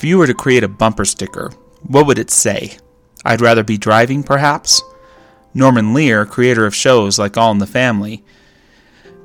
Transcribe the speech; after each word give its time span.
If 0.00 0.04
you 0.04 0.16
were 0.16 0.26
to 0.26 0.32
create 0.32 0.64
a 0.64 0.68
bumper 0.68 1.04
sticker, 1.04 1.50
what 1.82 2.06
would 2.06 2.18
it 2.18 2.30
say? 2.30 2.78
I'd 3.22 3.42
rather 3.42 3.62
be 3.62 3.76
driving, 3.76 4.22
perhaps? 4.22 4.82
Norman 5.52 5.92
Lear, 5.92 6.24
creator 6.24 6.64
of 6.64 6.74
shows 6.74 7.18
like 7.18 7.36
All 7.36 7.52
in 7.52 7.58
the 7.58 7.66
Family, 7.66 8.24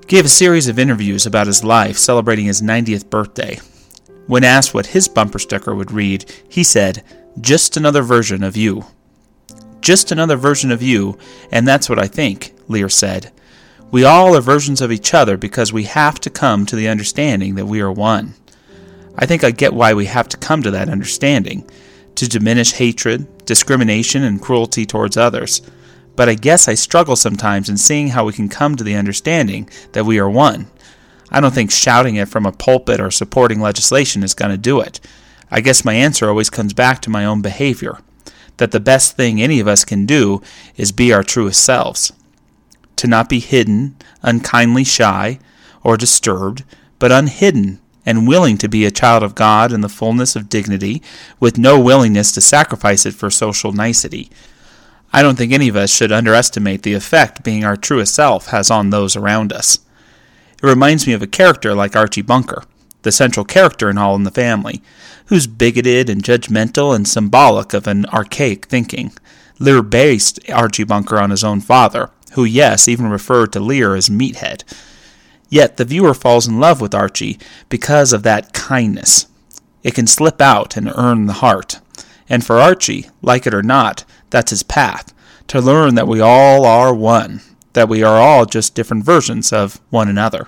gave 0.08 0.26
a 0.26 0.28
series 0.28 0.68
of 0.68 0.78
interviews 0.78 1.26
about 1.26 1.48
his 1.48 1.64
life 1.64 1.98
celebrating 1.98 2.48
his 2.48 2.62
90th 2.62 3.10
birthday. 3.10 3.58
When 4.28 4.44
asked 4.44 4.74
what 4.74 4.88
his 4.88 5.08
bumper 5.08 5.40
sticker 5.40 5.74
would 5.74 5.94
read, 5.94 6.30
he 6.50 6.62
said, 6.62 7.06
Just 7.40 7.78
another 7.78 8.02
version 8.02 8.44
of 8.44 8.58
you. 8.58 8.84
Just 9.80 10.12
another 10.12 10.36
version 10.36 10.74
of 10.74 10.82
you, 10.82 11.18
and 11.54 11.66
that's 11.66 11.88
what 11.88 12.00
I 12.00 12.08
think, 12.08 12.54
Lear 12.68 12.90
said. 12.90 13.32
We 13.92 14.04
all 14.04 14.36
are 14.36 14.42
versions 14.42 14.82
of 14.82 14.92
each 14.92 15.14
other 15.14 15.38
because 15.38 15.72
we 15.72 15.86
have 15.86 16.20
to 16.20 16.30
come 16.30 16.66
to 16.66 16.76
the 16.76 16.90
understanding 16.90 17.56
that 17.56 17.68
we 17.68 17.80
are 17.80 17.94
one. 17.94 18.34
I 19.18 19.26
think 19.26 19.44
I 19.44 19.52
get 19.52 19.74
why 19.74 19.94
we 19.94 20.06
have 20.06 20.28
to 20.30 20.38
come 20.38 20.62
to 20.64 20.72
that 20.72 20.90
understanding 20.90 21.70
to 22.16 22.28
diminish 22.28 22.74
hatred, 22.74 23.46
discrimination, 23.46 24.24
and 24.24 24.42
cruelty 24.42 24.86
towards 24.86 25.18
others. 25.18 25.62
But 26.16 26.30
I 26.30 26.36
guess 26.36 26.68
I 26.68 26.76
struggle 26.76 27.16
sometimes 27.16 27.70
in 27.70 27.78
seeing 27.78 28.10
how 28.10 28.26
we 28.26 28.34
can 28.34 28.50
come 28.50 28.76
to 28.76 28.84
the 28.84 28.96
understanding 28.96 29.70
that 29.92 30.06
we 30.06 30.20
are 30.20 30.30
one. 30.30 30.68
I 31.30 31.42
don't 31.42 31.54
think 31.54 31.72
shouting 31.72 32.16
it 32.16 32.30
from 32.30 32.46
a 32.46 32.52
pulpit 32.52 33.00
or 33.00 33.12
supporting 33.12 33.60
legislation 33.60 34.24
is 34.24 34.34
going 34.34 34.52
to 34.52 34.58
do 34.58 34.80
it. 34.80 35.00
I 35.52 35.62
guess 35.62 35.86
my 35.86 35.94
answer 35.94 36.30
always 36.30 36.50
comes 36.50 36.74
back 36.74 37.02
to 37.02 37.10
my 37.10 37.26
own 37.26 37.42
behavior 37.42 38.00
that 38.58 38.72
the 38.72 38.80
best 38.80 39.18
thing 39.18 39.42
any 39.42 39.60
of 39.60 39.68
us 39.68 39.84
can 39.84 40.06
do 40.06 40.42
is 40.78 40.92
be 40.92 41.12
our 41.12 41.24
truest 41.24 41.64
selves. 41.64 42.14
To 42.98 43.08
not 43.08 43.28
be 43.28 43.40
hidden, 43.40 43.98
unkindly 44.22 44.86
shy, 44.86 45.40
or 45.84 45.98
disturbed, 45.98 46.64
but 46.98 47.12
unhidden 47.12 47.82
and 48.06 48.28
willing 48.28 48.58
to 48.60 48.68
be 48.68 48.86
a 48.86 48.92
child 48.92 49.24
of 49.24 49.36
God 49.36 49.72
in 49.72 49.82
the 49.82 49.90
fullness 49.90 50.36
of 50.36 50.50
dignity, 50.50 51.02
with 51.40 51.58
no 51.58 51.80
willingness 51.80 52.32
to 52.34 52.42
sacrifice 52.42 53.06
it 53.06 53.14
for 53.14 53.30
social 53.30 53.72
nicety. 53.72 54.30
I 55.12 55.24
don't 55.24 55.38
think 55.38 55.54
any 55.54 55.68
of 55.70 55.76
us 55.76 55.94
should 55.94 56.12
underestimate 56.12 56.84
the 56.84 56.94
effect 56.94 57.44
being 57.44 57.64
our 57.64 57.78
truest 57.78 58.14
self 58.14 58.48
has 58.48 58.70
on 58.70 58.90
those 58.90 59.16
around 59.16 59.54
us. 59.54 59.80
It 60.62 60.68
reminds 60.68 61.08
me 61.08 61.14
of 61.14 61.22
a 61.22 61.28
character 61.28 61.74
like 61.74 61.96
Archie 61.96 62.22
Bunker, 62.22 62.64
the 63.04 63.12
central 63.12 63.46
character 63.46 63.90
in 63.90 63.98
All 63.98 64.16
in 64.16 64.24
the 64.24 64.32
Family, 64.32 64.82
who's 65.28 65.48
bigoted 65.48 66.10
and 66.10 66.24
judgmental 66.24 66.96
and 66.96 67.08
symbolic 67.08 67.74
of 67.74 67.88
an 67.88 68.06
archaic 68.08 68.66
thinking. 68.66 69.14
Lear 69.60 69.82
based 69.82 70.40
Archie 70.50 70.84
Bunker 70.84 71.18
on 71.18 71.30
his 71.30 71.44
own 71.44 71.62
father, 71.62 72.10
who, 72.34 72.44
yes, 72.44 72.88
even 72.88 73.08
referred 73.08 73.54
to 73.54 73.60
Lear 73.60 73.96
as 73.96 74.10
Meathead. 74.10 74.64
Yet 75.50 75.78
the 75.78 75.86
viewer 75.86 76.14
falls 76.14 76.48
in 76.48 76.60
love 76.60 76.82
with 76.82 76.96
Archie 76.96 77.40
because 77.70 78.14
of 78.14 78.24
that 78.24 78.54
kindness. 78.54 79.28
It 79.84 79.94
can 79.94 80.08
slip 80.08 80.42
out 80.42 80.76
and 80.76 80.92
earn 80.96 81.28
the 81.28 81.34
heart. 81.34 81.80
And 82.28 82.46
for 82.46 82.58
Archie, 82.58 83.10
like 83.22 83.46
it 83.46 83.54
or 83.54 83.64
not, 83.64 84.04
that's 84.30 84.50
his 84.50 84.64
path 84.64 85.14
to 85.48 85.62
learn 85.62 85.96
that 85.96 86.08
we 86.08 86.20
all 86.20 86.66
are 86.66 86.94
one, 86.94 87.42
that 87.74 87.90
we 87.90 88.04
are 88.04 88.20
all 88.20 88.46
just 88.46 88.76
different 88.76 89.04
versions 89.04 89.54
of 89.54 89.80
one 89.90 90.10
another. 90.10 90.48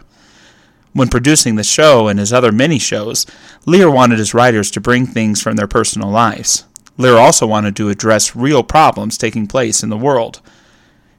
When 0.94 1.10
producing 1.10 1.56
the 1.56 1.64
show 1.64 2.08
and 2.08 2.18
his 2.18 2.34
other 2.34 2.52
mini 2.52 2.80
shows, 2.80 3.26
Lear 3.66 3.92
wanted 3.92 4.18
his 4.18 4.34
writers 4.34 4.72
to 4.72 4.82
bring 4.82 5.06
things 5.06 5.42
from 5.42 5.56
their 5.56 5.68
personal 5.68 6.10
lives. 6.10 6.66
Lear 6.98 7.18
also 7.18 7.46
wanted 7.46 7.76
to 7.76 7.90
address 7.90 8.36
real 8.36 8.64
problems 8.64 9.18
taking 9.18 9.46
place 9.46 9.84
in 9.84 9.90
the 9.90 9.98
world. 9.98 10.42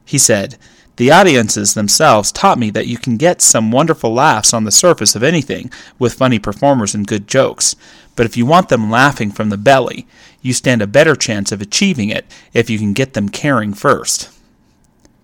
He 0.04 0.18
said, 0.18 0.58
the 0.98 1.12
audiences 1.12 1.74
themselves 1.74 2.32
taught 2.32 2.58
me 2.58 2.70
that 2.70 2.88
you 2.88 2.98
can 2.98 3.16
get 3.16 3.40
some 3.40 3.70
wonderful 3.70 4.12
laughs 4.12 4.52
on 4.52 4.64
the 4.64 4.72
surface 4.72 5.14
of 5.14 5.22
anything 5.22 5.70
with 5.96 6.14
funny 6.14 6.40
performers 6.40 6.92
and 6.92 7.06
good 7.06 7.28
jokes, 7.28 7.76
but 8.16 8.26
if 8.26 8.36
you 8.36 8.44
want 8.44 8.68
them 8.68 8.90
laughing 8.90 9.30
from 9.30 9.48
the 9.48 9.56
belly, 9.56 10.08
you 10.42 10.52
stand 10.52 10.82
a 10.82 10.88
better 10.88 11.14
chance 11.14 11.52
of 11.52 11.62
achieving 11.62 12.08
it 12.08 12.26
if 12.52 12.68
you 12.68 12.80
can 12.80 12.92
get 12.92 13.14
them 13.14 13.28
caring 13.28 13.72
first. 13.72 14.28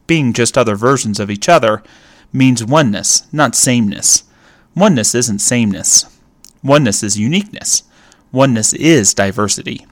Being 0.06 0.32
just 0.32 0.56
other 0.56 0.76
versions 0.76 1.18
of 1.18 1.28
each 1.28 1.48
other 1.48 1.82
means 2.32 2.64
oneness, 2.64 3.26
not 3.32 3.56
sameness. 3.56 4.22
Oneness 4.76 5.12
isn't 5.12 5.40
sameness. 5.40 6.04
Oneness 6.62 7.02
is 7.02 7.18
uniqueness. 7.18 7.82
Oneness 8.30 8.74
is 8.74 9.12
diversity. 9.12 9.86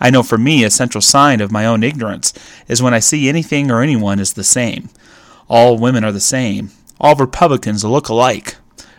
I 0.00 0.10
know 0.10 0.22
for 0.22 0.38
me, 0.38 0.64
a 0.64 0.70
central 0.70 1.02
sign 1.02 1.40
of 1.40 1.52
my 1.52 1.66
own 1.66 1.82
ignorance 1.82 2.32
is 2.68 2.82
when 2.82 2.94
I 2.94 3.00
see 3.00 3.28
anything 3.28 3.70
or 3.70 3.82
anyone 3.82 4.20
as 4.20 4.32
the 4.32 4.44
same. 4.44 4.88
All 5.48 5.78
women 5.78 6.04
are 6.04 6.12
the 6.12 6.20
same. 6.20 6.70
All 7.00 7.14
Republicans 7.14 7.84
look 7.84 8.08
alike. 8.08 8.56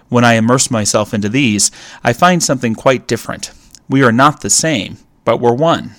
When 0.10 0.24
I 0.24 0.34
immerse 0.34 0.72
myself 0.72 1.14
into 1.14 1.30
these, 1.30 1.70
I 2.04 2.14
find 2.14 2.42
something 2.42 2.76
quite 2.76 3.08
different. 3.08 3.52
We 3.88 4.04
are 4.04 4.12
not 4.12 4.42
the 4.42 4.50
same, 4.50 4.98
but 5.24 5.40
we're 5.40 5.54
one. 5.54 5.92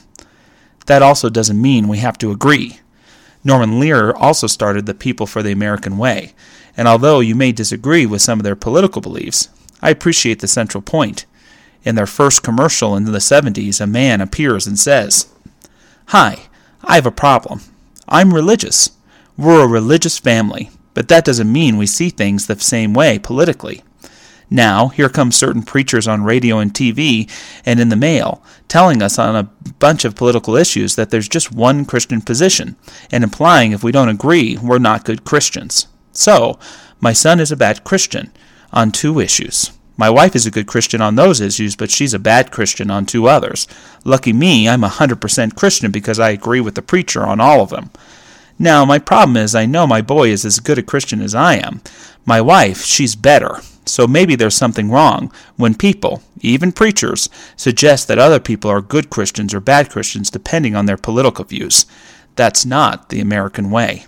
That 0.87 1.03
also 1.03 1.31
doesn't 1.31 1.61
mean 1.61 1.87
we 1.87 1.99
have 1.99 2.19
to 2.19 2.33
agree. 2.33 2.81
Norman 3.45 3.79
Lear 3.79 4.13
also 4.13 4.47
started 4.47 4.87
the 4.87 4.95
People 4.95 5.27
for 5.27 5.43
the 5.43 5.53
American 5.53 5.97
Way, 5.97 6.35
and 6.77 6.89
although 6.89 7.21
you 7.21 7.35
may 7.35 7.53
disagree 7.53 8.05
with 8.07 8.23
some 8.23 8.41
of 8.41 8.45
their 8.45 8.57
political 8.57 9.01
beliefs, 9.01 9.49
I 9.81 9.91
appreciate 9.91 10.41
the 10.41 10.49
central 10.49 10.83
point. 10.83 11.25
In 11.85 11.95
their 11.95 12.07
first 12.07 12.43
commercial 12.43 12.97
in 12.97 13.05
the 13.05 13.19
70s, 13.19 13.81
a 13.81 13.87
man 13.87 14.21
appears 14.21 14.67
and 14.67 14.79
says, 14.79 15.33
Hi, 16.07 16.49
I 16.85 16.97
have 16.97 17.07
a 17.07 17.13
problem. 17.13 17.61
I'm 18.09 18.35
religious. 18.35 18.91
We're 19.37 19.65
a 19.65 19.69
religious 19.69 20.19
family, 20.19 20.71
but 20.93 21.09
that 21.09 21.25
doesn't 21.25 21.51
mean 21.51 21.77
we 21.77 21.87
see 21.87 22.11
things 22.11 22.47
the 22.47 22.59
same 22.61 22.93
way 22.93 23.19
politically. 23.19 23.83
Now, 24.51 24.89
here 24.89 25.09
come 25.09 25.31
certain 25.31 25.63
preachers 25.63 26.09
on 26.09 26.25
radio 26.25 26.59
and 26.59 26.75
TV 26.75 27.31
and 27.65 27.79
in 27.79 27.89
the 27.89 27.97
mail 27.97 28.43
telling 28.67 29.01
us 29.01 29.19
on 29.19 29.37
a 29.37 29.49
bunch 29.79 30.05
of 30.05 30.17
political 30.17 30.57
issues 30.57 30.97
that 30.97 31.11
there's 31.11 31.29
just 31.29 31.53
one 31.53 31.85
Christian 31.85 32.21
position 32.21 32.77
and 33.13 33.23
implying 33.23 33.71
if 33.71 33.85
we 33.85 33.93
don't 33.93 34.09
agree, 34.09 34.59
we're 34.61 34.79
not 34.79 35.05
good 35.05 35.25
Christians. 35.25 35.87
So, 36.13 36.59
my 37.01 37.13
son 37.13 37.39
is 37.39 37.53
a 37.53 37.57
bad 37.57 37.85
Christian 37.85 38.33
on 38.73 38.91
two 38.91 39.21
issues. 39.21 39.71
My 40.01 40.09
wife 40.09 40.35
is 40.35 40.47
a 40.47 40.51
good 40.51 40.67
Christian 40.67 41.03
on 41.03 41.17
those 41.17 41.43
issues, 41.43 41.77
but 41.77 41.91
she's 41.91 42.15
a 42.15 42.19
bad 42.19 42.51
Christian 42.51 42.91
on 42.91 43.05
two 43.05 43.29
others. 43.29 43.67
Lucky 44.03 44.33
me, 44.33 44.67
I'm 44.67 44.83
a 44.83 44.89
100% 44.89 45.57
Christian 45.57 45.91
because 45.91 46.19
I 46.19 46.31
agree 46.31 46.63
with 46.63 46.75
the 46.75 46.81
preacher 46.81 47.23
on 47.27 47.39
all 47.39 47.61
of 47.61 47.69
them. 47.69 47.91
Now, 48.59 48.87
my 48.87 48.99
problem 48.99 49.37
is 49.37 49.55
I 49.55 49.67
know 49.67 49.87
my 49.87 50.01
boy 50.01 50.31
is 50.31 50.47
as 50.47 50.59
good 50.59 50.79
a 50.79 50.83
Christian 50.83 51.21
as 51.21 51.35
I 51.35 51.57
am. 51.57 51.83
My 52.25 52.41
wife, 52.41 52.83
she's 52.83 53.15
better. 53.15 53.59
So 53.85 54.07
maybe 54.07 54.37
there's 54.37 54.55
something 54.55 54.91
wrong 54.91 55.31
when 55.57 55.75
people, 55.75 56.23
even 56.41 56.73
preachers, 56.73 57.29
suggest 57.55 58.09
that 58.09 58.19
other 58.19 58.41
people 58.41 58.71
are 58.71 58.81
good 58.81 59.11
Christians 59.11 59.53
or 59.53 59.61
bad 59.61 59.91
Christians 59.91 60.31
depending 60.31 60.75
on 60.75 60.87
their 60.87 60.97
political 60.97 61.45
views. 61.45 61.85
That's 62.37 62.65
not 62.65 63.11
the 63.11 63.21
American 63.21 63.71
way 63.71 64.07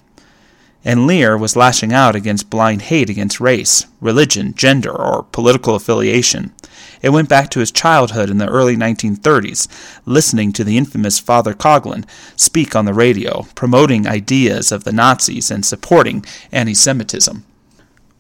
and 0.85 1.07
Lear 1.07 1.39
was 1.39 1.57
lashing 1.57 1.93
out 1.93 2.17
against 2.17 2.51
blind 2.51 2.83
hate 2.83 3.09
against 3.09 3.41
race, 3.41 3.87
religion, 4.01 4.55
gender, 4.55 4.93
or 4.93 5.25
political 5.31 5.75
affiliation. 5.75 6.53
It 7.03 7.11
went 7.11 7.29
back 7.29 7.51
to 7.51 7.61
his 7.61 7.71
childhood 7.71 8.31
in 8.31 8.39
the 8.39 8.49
early 8.49 8.77
1930s, 8.77 9.69
listening 10.07 10.53
to 10.53 10.65
the 10.65 10.79
infamous 10.79 11.19
Father 11.19 11.55
Coughlin 11.55 12.05
speak 12.37 12.75
on 12.75 12.85
the 12.85 12.95
radio, 12.95 13.47
promoting 13.55 14.07
ideas 14.07 14.73
of 14.73 14.85
the 14.85 14.93
Nazis 14.93 15.51
and 15.51 15.65
supporting 15.65 16.25
anti 16.51 16.75
Semitism. 16.75 17.45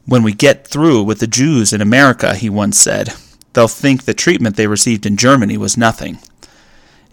When 0.05 0.23
we 0.25 0.33
get 0.33 0.67
through 0.67 1.05
with 1.05 1.21
the 1.21 1.29
Jews 1.29 1.73
in 1.73 1.81
America, 1.81 2.34
he 2.34 2.50
once 2.50 2.77
said, 2.79 3.11
they'll 3.53 3.69
think 3.69 4.05
the 4.05 4.15
treatment 4.15 4.56
they 4.56 4.67
received 4.67 5.06
in 5.06 5.17
Germany 5.17 5.56
was 5.56 5.77
nothing. 5.77 6.19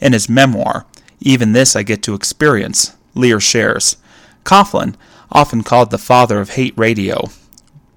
In 0.02 0.14
his 0.14 0.30
memoir, 0.30 0.86
Even 1.20 1.52
This 1.52 1.76
I 1.76 1.84
Get 1.84 2.02
to 2.04 2.16
Experience, 2.16 2.96
Lear 3.14 3.40
shares, 3.40 3.98
Coughlin 4.44 4.96
often 5.32 5.64
called 5.64 5.92
the 5.92 5.98
father 5.98 6.40
of 6.40 6.52
hate 6.52 6.78
radio. 6.78 7.30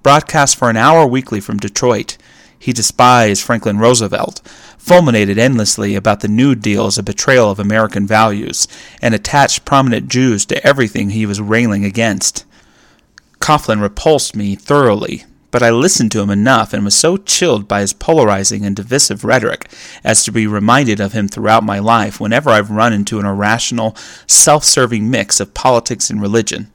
Broadcast 0.01 0.55
for 0.55 0.69
an 0.69 0.77
hour 0.77 1.05
weekly 1.05 1.39
from 1.39 1.57
Detroit, 1.57 2.17
he 2.59 2.71
despised 2.71 3.43
Franklin 3.43 3.77
Roosevelt, 3.77 4.41
fulminated 4.77 5.37
endlessly 5.37 5.95
about 5.95 6.21
the 6.21 6.27
New 6.27 6.55
Deal 6.55 6.85
as 6.85 6.97
a 6.97 7.03
betrayal 7.03 7.51
of 7.51 7.59
American 7.59 8.07
values, 8.07 8.67
and 9.01 9.13
attached 9.13 9.65
prominent 9.65 10.07
Jews 10.07 10.45
to 10.45 10.65
everything 10.65 11.09
he 11.09 11.25
was 11.25 11.41
railing 11.41 11.83
against. 11.83 12.45
Coughlin 13.39 13.81
repulsed 13.81 14.35
me 14.35 14.55
thoroughly, 14.55 15.25
but 15.51 15.61
I 15.61 15.69
listened 15.69 16.11
to 16.13 16.21
him 16.21 16.29
enough 16.29 16.73
and 16.73 16.85
was 16.85 16.95
so 16.95 17.17
chilled 17.17 17.67
by 17.67 17.81
his 17.81 17.93
polarizing 17.93 18.65
and 18.65 18.75
divisive 18.75 19.23
rhetoric 19.23 19.69
as 20.03 20.23
to 20.23 20.31
be 20.31 20.47
reminded 20.47 20.99
of 20.99 21.11
him 21.11 21.27
throughout 21.27 21.63
my 21.63 21.79
life 21.79 22.19
whenever 22.19 22.49
I've 22.49 22.71
run 22.71 22.93
into 22.93 23.19
an 23.19 23.25
irrational, 23.25 23.95
self 24.25 24.63
serving 24.63 25.11
mix 25.11 25.39
of 25.39 25.53
politics 25.53 26.09
and 26.09 26.21
religion. 26.21 26.71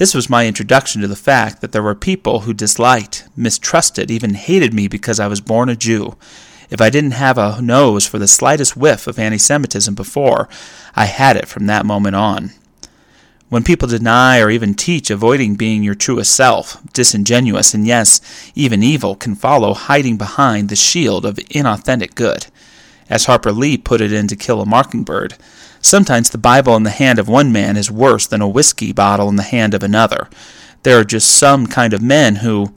This 0.00 0.14
was 0.14 0.30
my 0.30 0.46
introduction 0.46 1.02
to 1.02 1.08
the 1.08 1.14
fact 1.14 1.60
that 1.60 1.72
there 1.72 1.82
were 1.82 1.94
people 1.94 2.40
who 2.40 2.54
disliked, 2.54 3.28
mistrusted, 3.36 4.10
even 4.10 4.32
hated 4.32 4.72
me 4.72 4.88
because 4.88 5.20
I 5.20 5.26
was 5.26 5.42
born 5.42 5.68
a 5.68 5.76
Jew. 5.76 6.16
If 6.70 6.80
I 6.80 6.88
didn't 6.88 7.10
have 7.10 7.36
a 7.36 7.60
nose 7.60 8.06
for 8.06 8.18
the 8.18 8.26
slightest 8.26 8.78
whiff 8.78 9.06
of 9.06 9.18
anti 9.18 9.36
Semitism 9.36 9.94
before, 9.94 10.48
I 10.96 11.04
had 11.04 11.36
it 11.36 11.48
from 11.48 11.66
that 11.66 11.84
moment 11.84 12.16
on. 12.16 12.52
When 13.50 13.62
people 13.62 13.88
deny 13.88 14.40
or 14.40 14.48
even 14.48 14.72
teach 14.72 15.10
avoiding 15.10 15.56
being 15.56 15.82
your 15.82 15.94
truest 15.94 16.34
self, 16.34 16.82
disingenuous 16.94 17.74
and 17.74 17.86
yes, 17.86 18.22
even 18.54 18.82
evil 18.82 19.14
can 19.14 19.34
follow 19.34 19.74
hiding 19.74 20.16
behind 20.16 20.70
the 20.70 20.76
shield 20.76 21.26
of 21.26 21.36
inauthentic 21.50 22.14
good. 22.14 22.46
As 23.10 23.26
Harper 23.26 23.52
Lee 23.52 23.76
put 23.76 24.00
it 24.00 24.14
in 24.14 24.28
To 24.28 24.36
Kill 24.36 24.62
a 24.62 24.64
Mockingbird, 24.64 25.36
sometimes 25.80 26.30
the 26.30 26.38
Bible 26.38 26.76
in 26.76 26.82
the 26.82 26.90
hand 26.90 27.18
of 27.18 27.28
one 27.28 27.52
man 27.52 27.76
is 27.76 27.90
worse 27.90 28.26
than 28.26 28.40
a 28.40 28.48
whiskey 28.48 28.92
bottle 28.92 29.28
in 29.28 29.36
the 29.36 29.42
hand 29.42 29.74
of 29.74 29.82
another. 29.82 30.28
There 30.82 30.98
are 30.98 31.04
just 31.04 31.30
some 31.30 31.66
kind 31.66 31.92
of 31.92 32.02
men 32.02 32.36
who 32.36 32.72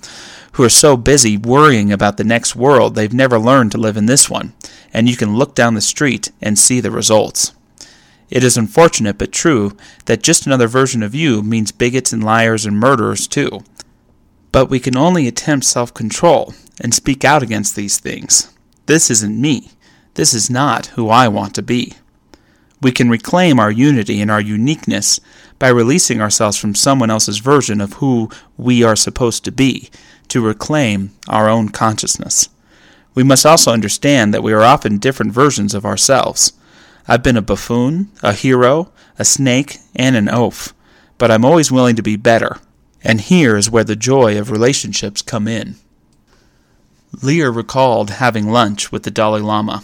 who 0.53 0.63
are 0.63 0.69
so 0.69 0.95
busy 0.95 1.35
worrying 1.35 1.91
about 1.91 2.17
the 2.17 2.23
next 2.23 2.55
world 2.55 2.93
they've 2.93 3.13
never 3.13 3.39
learned 3.39 3.71
to 3.71 3.77
live 3.79 3.97
in 3.97 4.05
this 4.05 4.29
one, 4.29 4.53
and 4.93 5.09
you 5.09 5.17
can 5.17 5.35
look 5.35 5.55
down 5.55 5.73
the 5.73 5.81
street 5.81 6.31
and 6.41 6.59
see 6.59 6.79
the 6.79 6.91
results. 6.91 7.53
It 8.29 8.43
is 8.43 8.57
unfortunate 8.57 9.17
but 9.17 9.31
true 9.31 9.75
that 10.05 10.21
just 10.21 10.45
another 10.45 10.67
version 10.67 11.01
of 11.01 11.15
you 11.15 11.41
means 11.41 11.71
bigots 11.71 12.13
and 12.13 12.23
liars 12.23 12.65
and 12.65 12.79
murderers 12.79 13.27
too. 13.27 13.63
But 14.51 14.69
we 14.69 14.79
can 14.79 14.95
only 14.95 15.27
attempt 15.27 15.65
self 15.65 15.93
control 15.93 16.53
and 16.79 16.93
speak 16.93 17.25
out 17.25 17.43
against 17.43 17.75
these 17.75 17.99
things. 17.99 18.53
This 18.85 19.09
isn't 19.09 19.39
me. 19.39 19.71
This 20.15 20.33
is 20.33 20.49
not 20.49 20.87
who 20.87 21.09
I 21.09 21.27
want 21.27 21.55
to 21.55 21.63
be. 21.63 21.93
We 22.83 22.91
can 22.91 23.09
reclaim 23.09 23.61
our 23.61 23.71
unity 23.71 24.21
and 24.21 24.29
our 24.29 24.41
uniqueness 24.41 25.21
by 25.57 25.69
releasing 25.69 26.19
ourselves 26.19 26.57
from 26.57 26.75
someone 26.75 27.09
else's 27.09 27.39
version 27.39 27.79
of 27.79 27.93
who 27.93 28.29
we 28.57 28.83
are 28.83 28.97
supposed 28.97 29.45
to 29.45 29.51
be 29.53 29.89
to 30.27 30.45
reclaim 30.45 31.11
our 31.29 31.49
own 31.49 31.69
consciousness. 31.69 32.49
We 33.15 33.23
must 33.23 33.45
also 33.45 33.71
understand 33.71 34.33
that 34.33 34.43
we 34.43 34.51
are 34.51 34.63
often 34.63 34.97
different 34.97 35.31
versions 35.31 35.73
of 35.73 35.85
ourselves. 35.85 36.51
I've 37.07 37.23
been 37.23 37.37
a 37.37 37.41
buffoon, 37.41 38.11
a 38.21 38.33
hero, 38.33 38.91
a 39.17 39.23
snake, 39.23 39.77
and 39.95 40.17
an 40.17 40.27
oaf, 40.27 40.73
but 41.17 41.31
I'm 41.31 41.45
always 41.45 41.71
willing 41.71 41.95
to 41.95 42.03
be 42.03 42.17
better. 42.17 42.57
And 43.01 43.21
here 43.21 43.55
is 43.55 43.69
where 43.69 43.85
the 43.85 43.95
joy 43.95 44.37
of 44.37 44.51
relationships 44.51 45.21
come 45.21 45.47
in. 45.47 45.75
Lear 47.21 47.49
recalled 47.49 48.09
having 48.09 48.49
lunch 48.49 48.91
with 48.91 49.03
the 49.03 49.11
Dalai 49.11 49.39
Lama. 49.41 49.83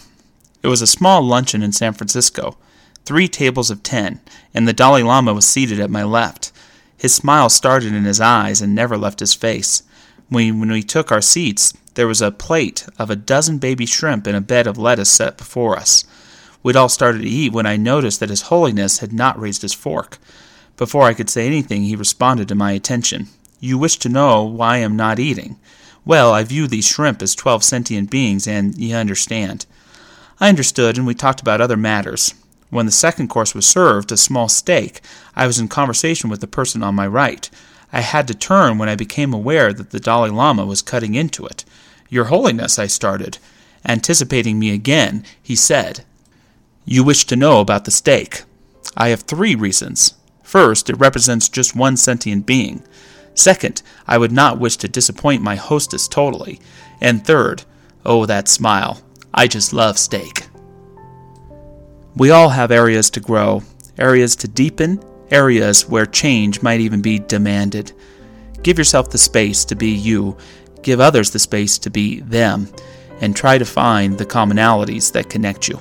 It 0.62 0.68
was 0.68 0.82
a 0.82 0.86
small 0.86 1.22
luncheon 1.22 1.62
in 1.62 1.72
San 1.72 1.94
Francisco, 1.94 2.58
three 3.04 3.28
tables 3.28 3.70
of 3.70 3.82
ten, 3.82 4.20
and 4.54 4.66
the 4.66 4.72
Dalai 4.72 5.02
Lama 5.02 5.34
was 5.34 5.46
seated 5.46 5.80
at 5.80 5.90
my 5.90 6.02
left. 6.02 6.52
His 6.96 7.14
smile 7.14 7.48
started 7.48 7.94
in 7.94 8.04
his 8.04 8.20
eyes 8.20 8.60
and 8.60 8.74
never 8.74 8.98
left 8.98 9.20
his 9.20 9.34
face. 9.34 9.82
When, 10.28 10.60
when 10.60 10.70
we 10.70 10.82
took 10.82 11.10
our 11.10 11.20
seats, 11.22 11.72
there 11.94 12.06
was 12.06 12.22
a 12.22 12.30
plate 12.30 12.86
of 12.98 13.10
a 13.10 13.16
dozen 13.16 13.58
baby 13.58 13.86
shrimp 13.86 14.26
and 14.26 14.36
a 14.36 14.40
bed 14.40 14.66
of 14.66 14.78
lettuce 14.78 15.10
set 15.10 15.36
before 15.36 15.76
us. 15.76 16.04
We'd 16.62 16.76
all 16.76 16.88
started 16.88 17.22
to 17.22 17.28
eat 17.28 17.52
when 17.52 17.66
I 17.66 17.76
noticed 17.76 18.20
that 18.20 18.28
His 18.28 18.42
Holiness 18.42 18.98
had 18.98 19.12
not 19.12 19.40
raised 19.40 19.62
his 19.62 19.72
fork. 19.72 20.18
Before 20.76 21.02
I 21.02 21.14
could 21.14 21.28
say 21.28 21.46
anything, 21.46 21.82
he 21.82 21.96
responded 21.96 22.48
to 22.48 22.54
my 22.54 22.72
attention. 22.72 23.28
You 23.60 23.76
wish 23.76 23.96
to 23.98 24.08
know 24.08 24.44
why 24.44 24.76
I 24.76 24.78
am 24.78 24.96
not 24.96 25.18
eating. 25.18 25.58
Well, 26.04 26.32
I 26.32 26.44
view 26.44 26.66
these 26.66 26.86
shrimp 26.86 27.20
as 27.22 27.34
twelve 27.34 27.64
sentient 27.64 28.10
beings, 28.10 28.46
and 28.46 28.74
ye 28.76 28.94
understand. 28.94 29.66
I 30.38 30.48
understood, 30.48 30.96
and 30.96 31.06
we 31.06 31.14
talked 31.14 31.40
about 31.40 31.60
other 31.60 31.76
matters. 31.76 32.34
When 32.70 32.86
the 32.86 32.92
second 32.92 33.28
course 33.28 33.54
was 33.54 33.66
served, 33.66 34.12
a 34.12 34.16
small 34.16 34.48
steak, 34.48 35.00
I 35.34 35.46
was 35.46 35.58
in 35.58 35.68
conversation 35.68 36.30
with 36.30 36.40
the 36.40 36.46
person 36.46 36.82
on 36.82 36.94
my 36.94 37.06
right. 37.06 37.50
I 37.92 38.00
had 38.00 38.28
to 38.28 38.34
turn 38.34 38.78
when 38.78 38.88
I 38.88 38.94
became 38.94 39.34
aware 39.34 39.72
that 39.72 39.90
the 39.90 39.98
Dalai 39.98 40.30
Lama 40.30 40.64
was 40.64 40.80
cutting 40.80 41.14
into 41.14 41.44
it. 41.44 41.64
Your 42.08 42.26
Holiness, 42.26 42.78
I 42.78 42.86
started. 42.86 43.38
Anticipating 43.84 44.58
me 44.58 44.72
again, 44.72 45.24
he 45.42 45.56
said, 45.56 46.04
You 46.84 47.02
wish 47.02 47.24
to 47.26 47.36
know 47.36 47.60
about 47.60 47.84
the 47.84 47.90
steak. 47.90 48.44
I 48.96 49.08
have 49.08 49.22
three 49.22 49.54
reasons. 49.56 50.14
First, 50.42 50.88
it 50.90 50.98
represents 50.98 51.48
just 51.48 51.76
one 51.76 51.96
sentient 51.96 52.46
being. 52.46 52.82
Second, 53.34 53.82
I 54.06 54.18
would 54.18 54.32
not 54.32 54.58
wish 54.58 54.76
to 54.78 54.88
disappoint 54.88 55.42
my 55.42 55.56
hostess 55.56 56.06
totally. 56.06 56.60
And 57.00 57.24
third, 57.24 57.64
oh, 58.04 58.26
that 58.26 58.48
smile. 58.48 59.00
I 59.32 59.46
just 59.46 59.72
love 59.72 59.98
steak. 59.98 60.49
We 62.16 62.30
all 62.30 62.48
have 62.48 62.70
areas 62.70 63.08
to 63.10 63.20
grow, 63.20 63.62
areas 63.98 64.36
to 64.36 64.48
deepen, 64.48 65.02
areas 65.30 65.88
where 65.88 66.06
change 66.06 66.60
might 66.60 66.80
even 66.80 67.00
be 67.00 67.18
demanded. 67.18 67.92
Give 68.62 68.78
yourself 68.78 69.10
the 69.10 69.18
space 69.18 69.64
to 69.66 69.74
be 69.74 69.90
you, 69.90 70.36
give 70.82 71.00
others 71.00 71.30
the 71.30 71.38
space 71.38 71.78
to 71.78 71.90
be 71.90 72.20
them, 72.20 72.68
and 73.20 73.34
try 73.34 73.58
to 73.58 73.64
find 73.64 74.18
the 74.18 74.26
commonalities 74.26 75.12
that 75.12 75.30
connect 75.30 75.68
you. 75.68 75.80